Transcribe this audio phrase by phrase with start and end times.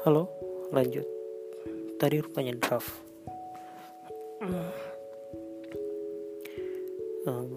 [0.00, 0.32] Halo,
[0.72, 1.04] lanjut.
[2.00, 2.88] Tadi rupanya draft.
[7.28, 7.52] Um,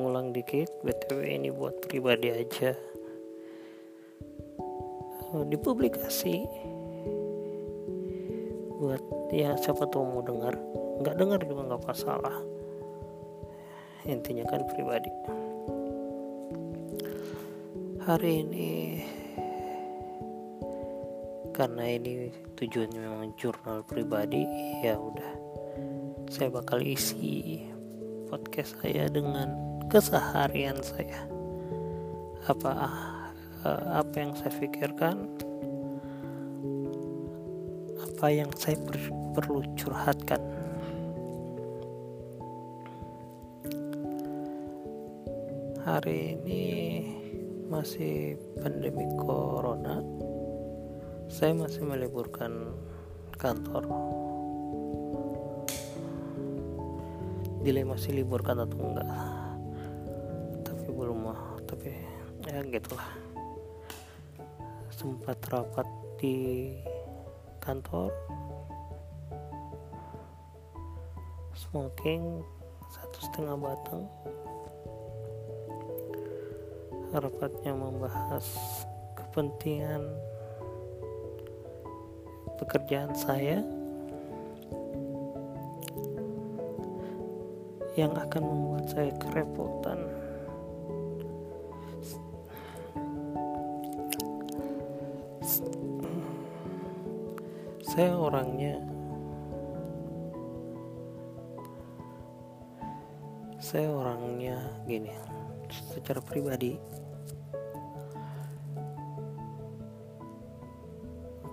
[0.00, 2.72] ngulang dikit, btw ini buat pribadi aja.
[5.36, 6.48] Uh, dipublikasi
[8.80, 10.56] buat ya siapa tuh mau dengar,
[11.04, 12.40] nggak dengar juga nggak masalah.
[14.08, 15.12] Intinya kan pribadi.
[18.00, 18.68] Hari ini
[21.54, 24.42] karena ini tujuannya memang jurnal pribadi
[24.82, 25.32] ya udah.
[26.26, 27.62] Saya bakal isi
[28.26, 29.54] podcast saya dengan
[29.86, 31.30] keseharian saya.
[32.50, 32.72] Apa
[33.62, 35.30] eh, apa yang saya pikirkan?
[38.02, 38.98] Apa yang saya per,
[39.38, 40.42] perlu curhatkan?
[45.86, 46.64] Hari ini
[47.70, 50.02] masih pandemi corona
[51.34, 52.78] saya masih meliburkan
[53.34, 53.82] kantor.
[57.66, 59.10] Dilema masih liburkan atau enggak.
[60.62, 61.90] Tapi belum mah tapi
[62.46, 63.10] ya gitulah.
[64.94, 65.90] Sempat rapat
[66.22, 66.70] di
[67.58, 68.14] kantor.
[71.58, 72.46] Smoking
[72.94, 74.06] satu setengah batang.
[77.10, 78.46] Rapatnya membahas
[79.18, 80.14] kepentingan
[82.58, 83.62] pekerjaan saya
[87.94, 89.98] yang akan membuat saya kerepotan.
[97.94, 98.82] Saya orangnya
[103.62, 105.14] saya orangnya gini
[105.70, 106.74] secara pribadi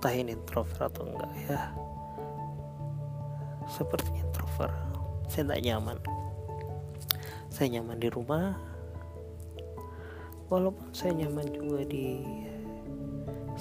[0.02, 1.70] entah ini introvert atau enggak ya.
[3.70, 4.74] Seperti introvert
[5.30, 5.98] saya tidak nyaman.
[7.54, 8.58] Saya nyaman di rumah
[10.50, 12.18] walaupun saya nyaman juga di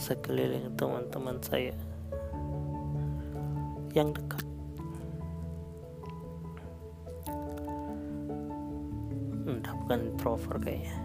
[0.00, 1.76] sekeliling teman-teman saya
[3.93, 4.41] yang dekat.
[9.44, 10.97] Entah bukan introvert kayaknya.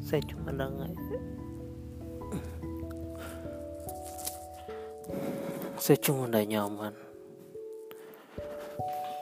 [0.00, 0.56] Saya cuma
[5.82, 6.94] saya cuma udah nyaman.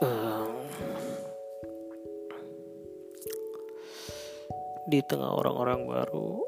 [0.04, 0.52] Um,
[4.92, 6.44] di tengah orang-orang baru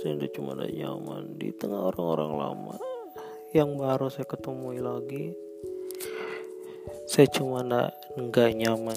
[0.00, 1.36] saya udah cuma udah nyaman.
[1.36, 2.76] Di tengah orang-orang lama
[3.52, 5.36] yang baru saya ketemu lagi
[7.04, 7.60] saya cuma
[8.16, 8.96] nggak nyaman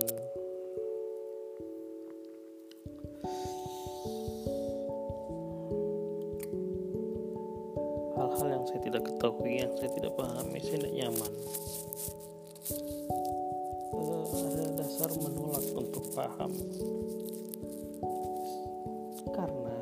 [10.35, 11.31] saya tidak nyaman.
[14.35, 16.51] Ada dasar menolak untuk paham.
[19.31, 19.77] Karena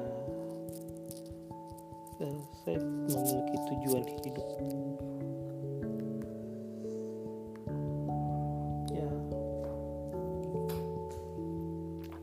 [2.62, 4.48] saya memiliki tujuan hidup.
[8.94, 9.10] Ya.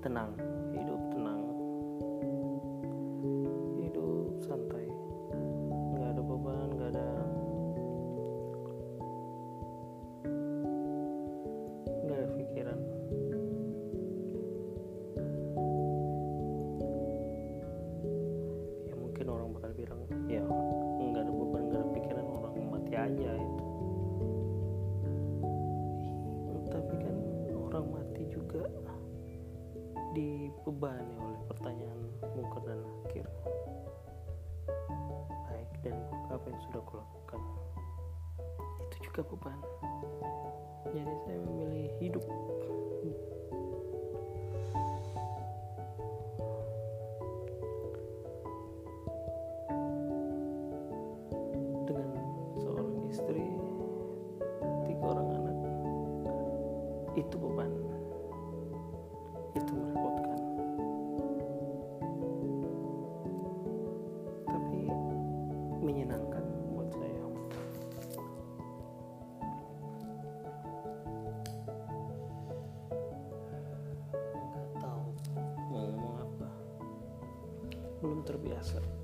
[0.07, 0.50] Tenang
[23.01, 23.65] aja itu
[26.71, 27.17] tapi kan
[27.57, 28.63] orang mati juga
[30.15, 32.01] dibebani oleh pertanyaan
[32.37, 33.27] mungkar dan nakir
[35.49, 37.41] baik dan buruk apa yang sudah kulakukan
[38.91, 39.59] itu juga beban.
[40.91, 42.25] Jadi saya memilih hidup
[78.61, 79.00] belum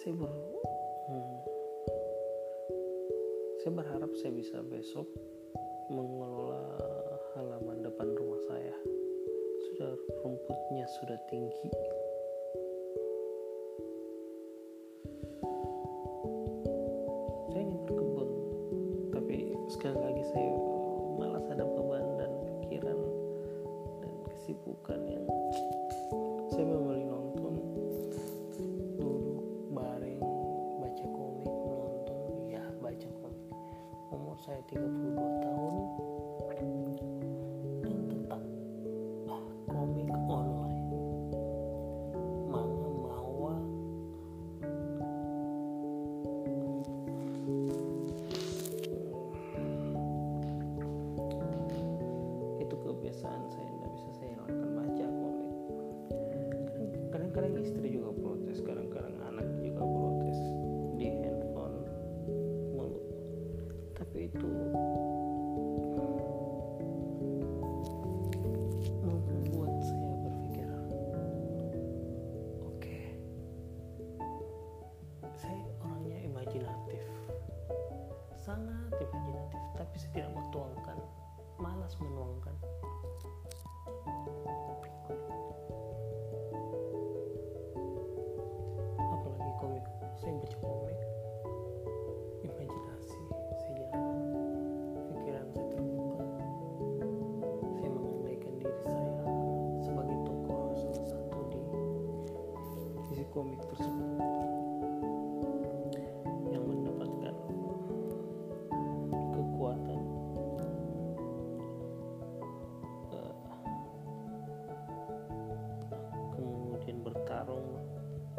[0.00, 0.32] saya ber
[1.12, 1.36] hmm,
[3.60, 5.04] saya berharap saya bisa besok
[5.92, 6.64] mengelola
[7.36, 8.72] halaman depan rumah saya.
[9.68, 9.92] Sudah
[10.24, 11.68] rumputnya sudah tinggi
[53.10, 55.50] kebiasaan saya tidak bisa saya hilangkan baca komik.
[57.10, 60.38] Kadang-kadang istri juga protes kadang-kadang anak juga protes
[60.94, 61.90] di handphone
[62.70, 63.02] mulu
[63.98, 64.46] tapi itu
[69.02, 70.70] membuat saya berpikir
[72.62, 72.98] oke
[75.34, 77.02] saya orangnya imajinatif.
[78.38, 81.19] Sangat imajinatif tapi saya tidak mau tuangkan
[81.60, 82.56] malas menuangkan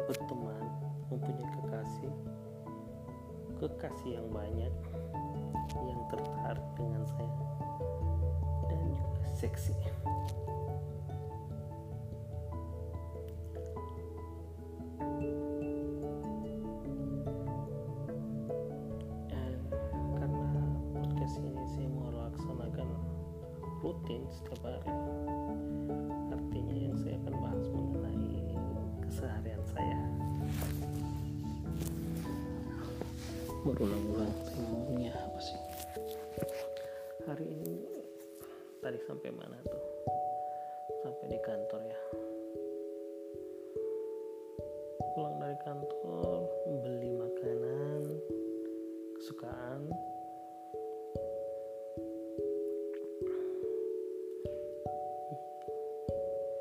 [0.06, 0.66] berteman
[1.10, 2.14] mempunyai kekasih
[3.62, 4.74] kekasih yang banyak
[5.78, 7.30] yang tertarik dengan saya
[8.66, 9.74] dan juga seksi.
[20.18, 20.50] Karena
[20.98, 22.88] podcast ini saya mau laksanakan
[23.78, 24.91] rutin setiap hari
[33.62, 35.60] berulang-ulang saya ngomongnya apa sih?
[37.30, 37.78] Hari ini
[38.82, 39.84] tadi sampai mana tuh?
[41.06, 42.00] Sampai di kantor ya?
[45.14, 46.50] Pulang dari kantor
[46.82, 48.02] beli makanan
[49.22, 49.86] kesukaan.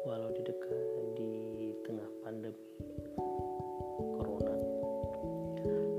[0.05, 0.85] Walau di dekat
[1.17, 1.33] di
[1.81, 2.61] tengah pandemi
[4.21, 4.53] corona.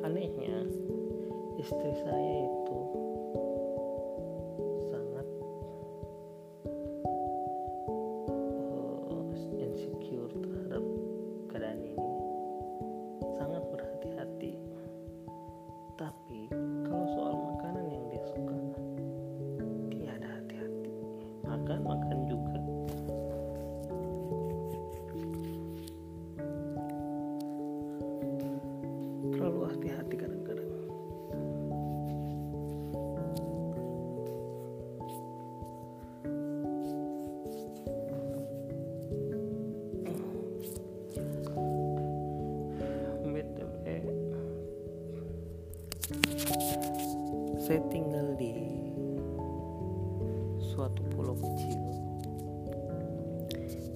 [0.06, 0.81] Anehnya
[1.62, 3.01] istri saya itu
[47.62, 48.58] saya tinggal di
[50.58, 51.78] suatu pulau kecil.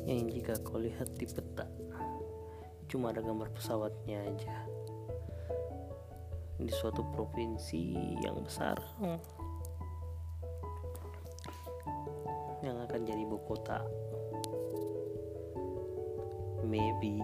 [0.07, 1.67] Yang jika kau lihat di peta
[2.87, 4.57] cuma ada gambar pesawatnya aja.
[6.63, 8.79] Di suatu provinsi yang besar
[12.63, 13.83] yang akan jadi ibu kota.
[16.63, 17.19] Maybe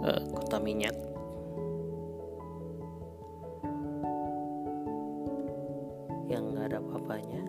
[0.00, 0.96] Eh, kota minyak.
[6.24, 7.42] Yang nggak ada apa-apanya.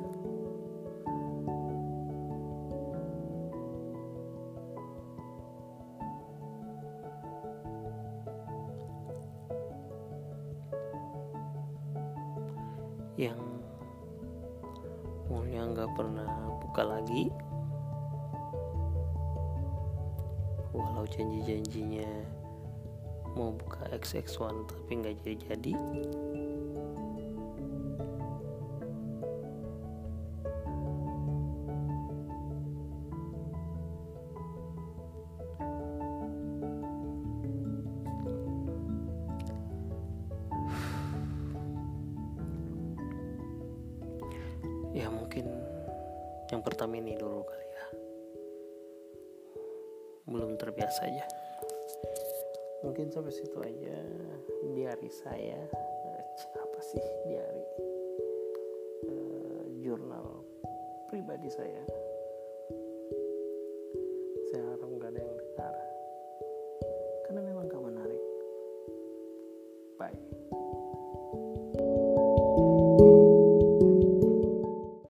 [13.15, 13.39] Yang
[15.31, 17.31] mallnya nggak pernah buka lagi.
[20.75, 22.40] Walau janji-janjinya
[23.35, 25.73] mau buka XX1 tapi nggak jadi-jadi.
[44.91, 45.47] Ya mungkin
[46.51, 47.85] yang pertama ini dulu kali ya.
[50.27, 51.40] Belum terbiasa aja
[52.81, 53.97] mungkin sampai situ aja.
[54.71, 56.21] Diari saya eh,
[56.57, 57.65] apa sih diari?
[59.01, 60.45] Uh, jurnal
[61.09, 61.81] pribadi saya